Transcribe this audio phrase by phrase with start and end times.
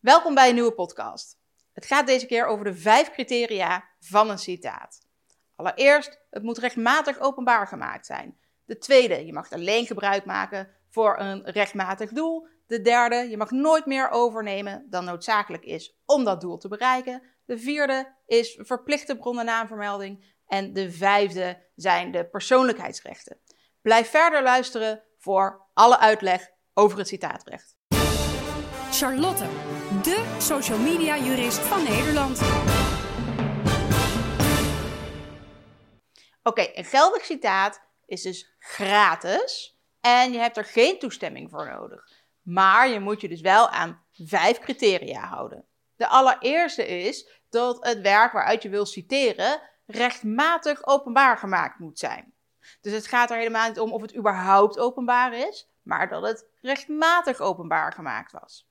[0.00, 1.38] Welkom bij een nieuwe podcast.
[1.72, 5.00] Het gaat deze keer over de vijf criteria van een citaat.
[5.56, 8.38] Allereerst, het moet rechtmatig openbaar gemaakt zijn.
[8.64, 12.46] De tweede, je mag alleen gebruik maken voor een rechtmatig doel.
[12.66, 17.22] De derde, je mag nooit meer overnemen dan noodzakelijk is om dat doel te bereiken.
[17.44, 20.34] De vierde is verplichte bronnennaamvermelding.
[20.46, 23.40] En de vijfde zijn de persoonlijkheidsrechten.
[23.82, 27.76] Blijf verder luisteren voor alle uitleg over het citaatrecht.
[28.90, 29.44] Charlotte,
[30.02, 32.40] de social media jurist van Nederland.
[36.42, 42.10] Oké, een geldig citaat is dus gratis en je hebt er geen toestemming voor nodig.
[42.42, 45.64] Maar je moet je dus wel aan vijf criteria houden.
[45.96, 52.34] De allereerste is dat het werk waaruit je wil citeren rechtmatig openbaar gemaakt moet zijn.
[52.80, 56.46] Dus het gaat er helemaal niet om of het überhaupt openbaar is, maar dat het
[56.60, 58.67] rechtmatig openbaar gemaakt was.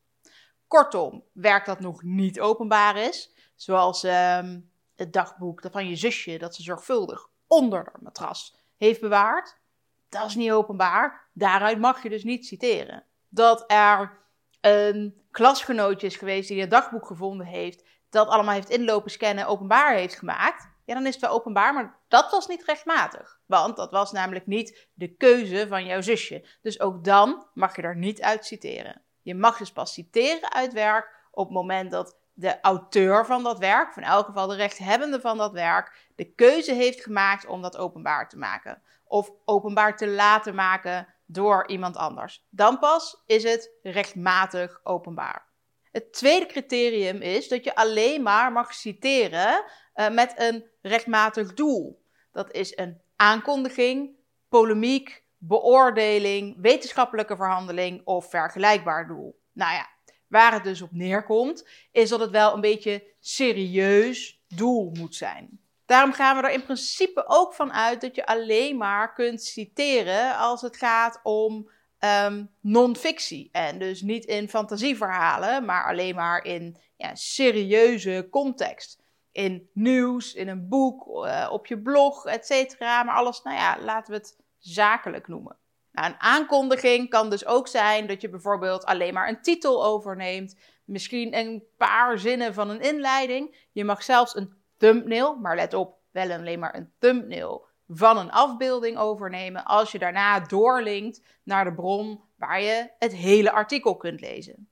[0.68, 4.60] Kortom, werk dat nog niet openbaar is, zoals ehm,
[4.96, 9.58] het dagboek van je zusje dat ze zorgvuldig onder haar matras heeft bewaard,
[10.10, 11.30] dat is niet openbaar.
[11.34, 13.04] Daaruit mag je dus niet citeren.
[13.30, 14.18] Dat er
[14.62, 19.96] een klasgenootje is geweest die het dagboek gevonden heeft, dat allemaal heeft inlopen scannen, openbaar
[19.96, 23.40] heeft gemaakt, ja, dan is het wel openbaar, maar dat was niet rechtmatig.
[23.46, 26.48] Want dat was namelijk niet de keuze van jouw zusje.
[26.62, 29.02] Dus ook dan mag je er niet uit citeren.
[29.28, 33.60] Je mag dus pas citeren uit werk op het moment dat de auteur van dat
[33.60, 37.62] werk, of in elk geval de rechthebbende van dat werk, de keuze heeft gemaakt om
[37.62, 38.82] dat openbaar te maken.
[39.04, 42.46] Of openbaar te laten maken door iemand anders.
[42.50, 45.46] Dan pas is het rechtmatig openbaar.
[45.92, 49.64] Het tweede criterium is dat je alleen maar mag citeren
[49.96, 52.04] uh, met een rechtmatig doel.
[52.32, 54.16] Dat is een aankondiging,
[54.50, 59.40] polemiek, beoordeling, wetenschappelijke verhandeling of vergelijkbaar doel.
[59.54, 59.90] Nou ja,
[60.28, 65.60] waar het dus op neerkomt, is dat het wel een beetje serieus doel moet zijn.
[65.86, 70.38] Daarom gaan we er in principe ook van uit dat je alleen maar kunt citeren
[70.38, 73.50] als het gaat om um, non-fictie.
[73.52, 79.06] En dus niet in fantasieverhalen, maar alleen maar in ja, serieuze context.
[79.32, 83.04] In nieuws, in een boek, uh, op je blog, et cetera.
[83.04, 85.58] Maar alles, nou ja, laten we het zakelijk noemen.
[85.92, 90.58] Nou, een aankondiging kan dus ook zijn dat je bijvoorbeeld alleen maar een titel overneemt.
[90.86, 93.68] Misschien een paar zinnen van een inleiding.
[93.72, 98.32] Je mag zelfs een thumbnail, maar let op, wel alleen maar een thumbnail van een
[98.32, 104.22] afbeelding overnemen als je daarna doorlinkt naar de bron waar je het hele artikel kunt
[104.22, 104.70] lezen.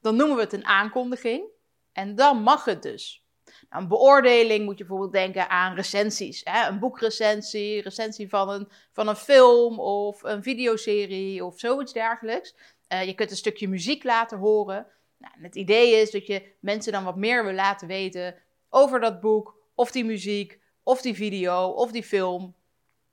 [0.00, 1.44] Dan noemen we het een aankondiging
[1.92, 3.27] en dan mag het dus.
[3.70, 6.40] Nou, een beoordeling moet je bijvoorbeeld denken aan recensies.
[6.44, 6.68] Hè?
[6.68, 12.54] Een boekrecensie, recensie van een, van een film of een videoserie of zoiets dergelijks.
[12.92, 14.86] Uh, je kunt een stukje muziek laten horen.
[15.18, 18.34] Nou, het idee is dat je mensen dan wat meer wil laten weten
[18.68, 22.54] over dat boek of die muziek of die video of die film.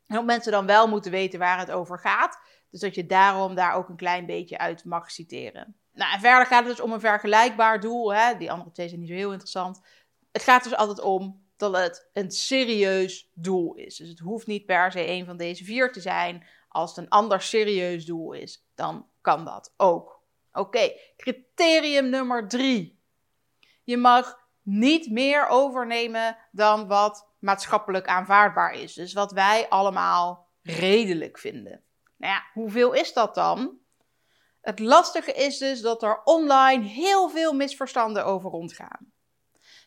[0.07, 2.39] En dat mensen dan wel moeten weten waar het over gaat.
[2.69, 5.75] Dus dat je daarom daar ook een klein beetje uit mag citeren.
[5.93, 8.13] Nou, en verder gaat het dus om een vergelijkbaar doel.
[8.13, 8.37] Hè?
[8.37, 9.81] Die andere twee zijn niet zo heel interessant.
[10.35, 13.95] Het gaat dus altijd om dat het een serieus doel is.
[13.95, 16.47] Dus het hoeft niet per se een van deze vier te zijn.
[16.67, 20.21] Als het een ander serieus doel is, dan kan dat ook.
[20.53, 22.99] Oké, criterium nummer drie.
[23.83, 28.93] Je mag niet meer overnemen dan wat maatschappelijk aanvaardbaar is.
[28.93, 31.83] Dus wat wij allemaal redelijk vinden.
[32.17, 33.77] Nou ja, hoeveel is dat dan?
[34.61, 39.13] Het lastige is dus dat er online heel veel misverstanden over rondgaan.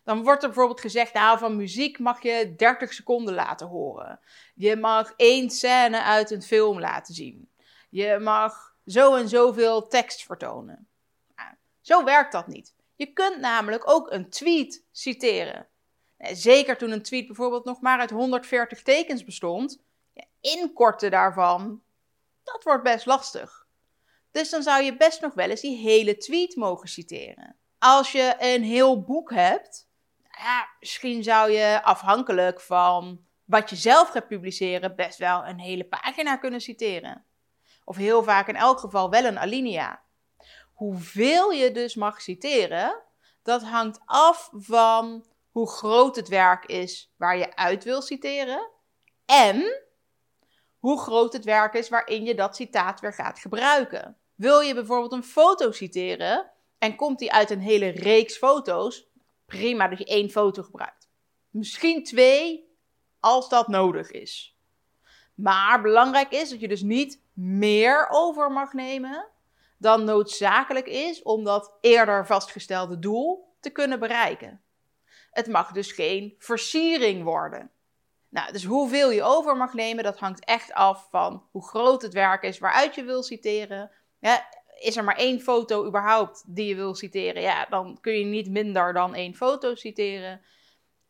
[0.09, 4.21] Dan wordt er bijvoorbeeld gezegd, nou van muziek mag je 30 seconden laten horen.
[4.55, 7.51] Je mag één scène uit een film laten zien.
[7.91, 10.89] Je mag zo en zoveel tekst vertonen.
[11.37, 12.75] Nou, zo werkt dat niet.
[12.95, 15.69] Je kunt namelijk ook een tweet citeren.
[16.19, 19.83] Zeker toen een tweet bijvoorbeeld nog maar uit 140 tekens bestond.
[20.13, 21.83] Ja, inkorten daarvan,
[22.43, 23.67] dat wordt best lastig.
[24.31, 27.57] Dus dan zou je best nog wel eens die hele tweet mogen citeren.
[27.79, 29.88] Als je een heel boek hebt,
[30.39, 35.85] ja, misschien zou je afhankelijk van wat je zelf gaat publiceren, best wel een hele
[35.85, 37.25] pagina kunnen citeren.
[37.85, 40.03] Of heel vaak in elk geval wel een alinea.
[40.73, 43.03] Hoeveel je dus mag citeren,
[43.43, 48.71] dat hangt af van hoe groot het werk is waar je uit wil citeren
[49.27, 49.83] en
[50.79, 54.17] hoe groot het werk is waarin je dat citaat weer gaat gebruiken.
[54.35, 59.08] Wil je bijvoorbeeld een foto citeren en komt die uit een hele reeks foto's,
[59.48, 61.09] prima dat je één foto gebruikt.
[61.50, 62.77] Misschien twee
[63.21, 64.56] als dat nodig is.
[65.34, 69.27] Maar belangrijk is dat je dus niet meer over mag nemen
[69.78, 74.62] dan noodzakelijk is om dat eerder vastgestelde doel te kunnen bereiken.
[75.30, 77.71] Het mag dus geen versiering worden.
[78.28, 82.12] Nou, dus hoeveel je over mag nemen, dat hangt echt af van hoe groot het
[82.12, 83.91] werk is waaruit je wil citeren.
[84.78, 88.51] Is er maar één foto überhaupt die je wil citeren, ja, dan kun je niet
[88.51, 90.41] minder dan één foto citeren.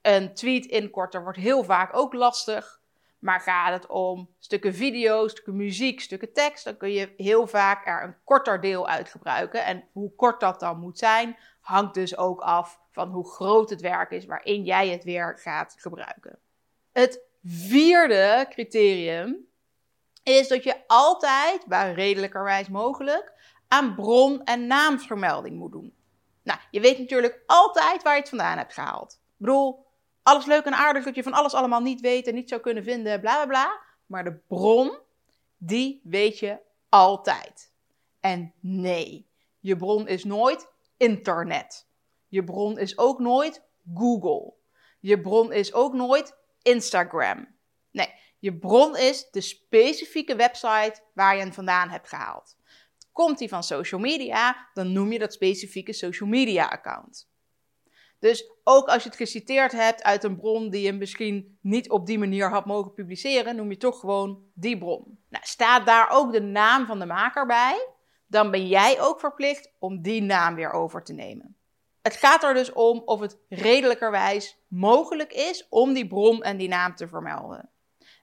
[0.03, 2.81] Een tweet inkorten wordt heel vaak ook lastig.
[3.19, 7.87] Maar gaat het om stukken video, stukken muziek, stukken tekst, dan kun je heel vaak
[7.87, 9.65] er een korter deel uit gebruiken.
[9.65, 13.81] En hoe kort dat dan moet zijn, hangt dus ook af van hoe groot het
[13.81, 16.38] werk is waarin jij het weer gaat gebruiken.
[16.93, 19.47] Het vierde criterium
[20.23, 23.32] is dat je altijd, waar redelijkerwijs mogelijk,
[23.69, 25.94] aan bron- en naamvermelding moet doen.
[26.43, 29.12] Nou, je weet natuurlijk altijd waar je het vandaan hebt gehaald.
[29.12, 29.87] Ik bedoel,
[30.23, 32.85] alles leuk en aardig dat je van alles allemaal niet weet en niet zou kunnen
[32.85, 33.81] vinden, bla bla bla.
[34.06, 34.99] Maar de bron,
[35.56, 37.73] die weet je altijd.
[38.20, 39.29] En nee,
[39.61, 41.88] je bron is nooit internet.
[42.29, 43.62] Je bron is ook nooit
[43.94, 44.53] Google.
[45.00, 47.56] Je bron is ook nooit Instagram.
[47.91, 52.56] Nee, je bron is de specifieke website waar je hem vandaan hebt gehaald.
[53.25, 57.29] Komt die van social media, dan noem je dat specifieke social media account.
[58.19, 62.06] Dus ook als je het geciteerd hebt uit een bron die je misschien niet op
[62.06, 65.19] die manier had mogen publiceren, noem je toch gewoon die bron.
[65.29, 67.88] Nou, staat daar ook de naam van de maker bij,
[68.26, 71.56] dan ben jij ook verplicht om die naam weer over te nemen.
[72.03, 76.69] Het gaat er dus om of het redelijkerwijs mogelijk is om die bron en die
[76.69, 77.70] naam te vermelden.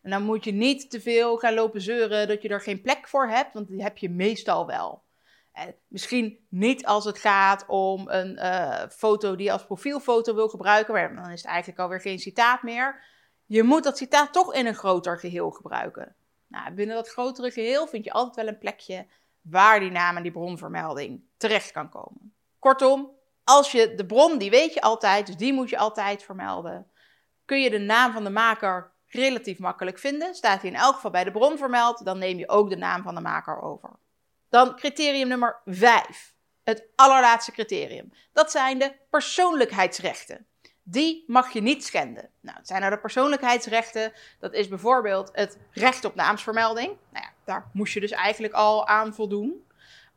[0.06, 3.08] En dan moet je niet te veel gaan lopen zeuren dat je er geen plek
[3.08, 5.04] voor hebt, want die heb je meestal wel.
[5.52, 10.50] En misschien niet als het gaat om een uh, foto die je als profielfoto wil
[10.50, 13.04] gebruiken, maar dan is het eigenlijk alweer geen citaat meer.
[13.46, 16.16] Je moet dat citaat toch in een groter geheel gebruiken.
[16.48, 19.08] Nou, binnen dat grotere geheel vind je altijd wel een plekje
[19.42, 22.34] waar die naam en die bronvermelding terecht kan komen.
[22.60, 23.12] Kortom,
[23.44, 26.92] als je de bron, die weet je altijd, dus die moet je altijd vermelden.
[27.46, 31.12] Kun je de naam van de maker relatief makkelijk vinden, staat hij in elk geval
[31.12, 33.90] bij de bron vermeld, dan neem je ook de naam van de maker over.
[34.50, 36.34] Dan criterium nummer 5.
[36.64, 38.14] Het allerlaatste criterium.
[38.34, 40.46] Dat zijn de persoonlijkheidsrechten.
[40.84, 42.30] Die mag je niet schenden.
[42.42, 44.14] Nou, het zijn nou de persoonlijkheidsrechten.
[44.40, 46.88] Dat is bijvoorbeeld het recht op naamsvermelding.
[46.88, 49.66] Nou ja, daar moest je dus eigenlijk al aan voldoen.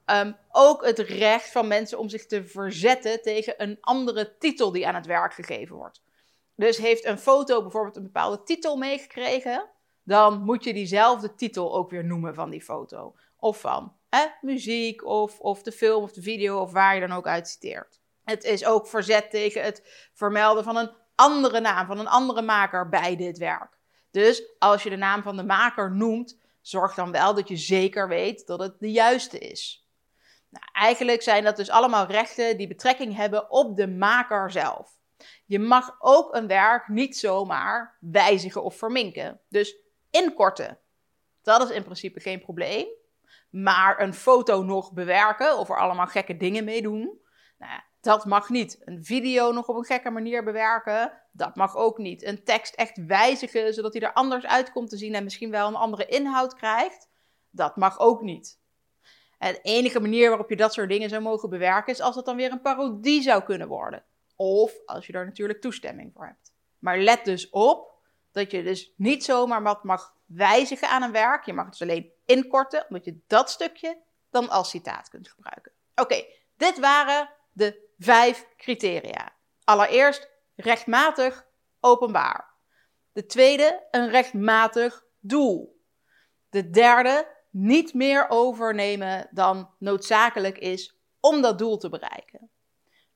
[0.07, 4.87] Um, ook het recht van mensen om zich te verzetten tegen een andere titel die
[4.87, 6.01] aan het werk gegeven wordt.
[6.59, 9.69] Dus heeft een foto bijvoorbeeld een bepaalde titel meegekregen,
[10.03, 13.15] dan moet je diezelfde titel ook weer noemen van die foto.
[13.37, 13.97] Of van
[14.41, 18.01] muziek, of, of de film of de video, of waar je dan ook uit citeert.
[18.25, 22.89] Het is ook verzet tegen het vermelden van een andere naam, van een andere maker
[22.89, 23.79] bij dit werk.
[24.11, 28.09] Dus als je de naam van de maker noemt, zorg dan wel dat je zeker
[28.09, 29.87] weet dat het de juiste is.
[30.49, 34.97] Nou, eigenlijk zijn dat dus allemaal rechten die betrekking hebben op de maker zelf.
[35.47, 39.41] Je mag ook een werk niet zomaar wijzigen of verminken.
[39.49, 39.77] Dus
[40.11, 40.79] inkorten.
[41.43, 42.87] Dat is in principe geen probleem.
[43.51, 47.21] Maar een foto nog bewerken of er allemaal gekke dingen mee doen,
[47.59, 48.79] nou, dat mag niet.
[48.85, 52.25] Een video nog op een gekke manier bewerken, dat mag ook niet.
[52.25, 55.69] Een tekst echt wijzigen zodat hij er anders uit komt te zien en misschien wel
[55.69, 57.09] een andere inhoud krijgt,
[57.51, 58.61] dat mag ook niet.
[59.39, 62.25] En de enige manier waarop je dat soort dingen zou mogen bewerken is als het
[62.25, 64.05] dan weer een parodie zou kunnen worden.
[64.41, 66.53] Of als je daar natuurlijk toestemming voor hebt.
[66.79, 67.93] Maar let dus op
[68.33, 71.45] dat je dus niet zomaar wat mag wijzigen aan een werk.
[71.45, 73.99] Je mag het dus alleen inkorten, omdat je dat stukje
[74.31, 75.73] dan als citaat kunt gebruiken.
[75.95, 76.25] Oké,
[76.57, 79.33] dit waren de vijf criteria.
[79.65, 81.47] Allereerst rechtmatig
[81.81, 82.55] openbaar.
[83.13, 85.83] De tweede, een rechtmatig doel.
[86.51, 92.51] De derde, niet meer overnemen dan noodzakelijk is om dat doel te bereiken.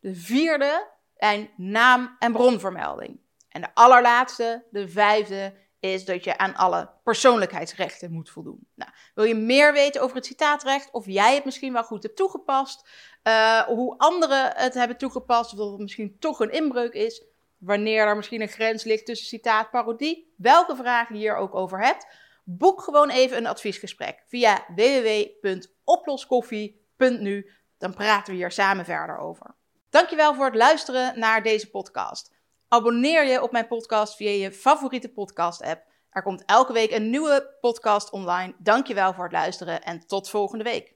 [0.01, 0.91] De vierde,
[1.23, 3.21] zijn naam- en bronvermelding.
[3.49, 8.67] En de allerlaatste, de vijfde, is dat je aan alle persoonlijkheidsrechten moet voldoen.
[8.75, 12.17] Nou, wil je meer weten over het citaatrecht, of jij het misschien wel goed hebt
[12.17, 12.89] toegepast,
[13.25, 17.25] uh, hoe anderen het hebben toegepast, of dat het misschien toch een inbreuk is,
[17.59, 21.85] wanneer er misschien een grens ligt tussen citaat parodie, welke vragen je hier ook over
[21.85, 22.07] hebt,
[22.45, 27.51] boek gewoon even een adviesgesprek via www.oploskoffie.nu.
[27.79, 29.55] Dan praten we hier samen verder over.
[29.93, 32.33] Dankjewel voor het luisteren naar deze podcast.
[32.69, 35.85] Abonneer je op mijn podcast via je favoriete podcast-app.
[36.11, 38.55] Er komt elke week een nieuwe podcast online.
[38.59, 40.95] Dankjewel voor het luisteren en tot volgende week.